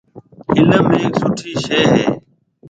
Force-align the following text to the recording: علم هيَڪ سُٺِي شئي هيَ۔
علم 0.55 0.85
هيَڪ 1.01 1.13
سُٺِي 1.21 1.51
شئي 1.63 1.81
هيَ۔ 1.91 2.01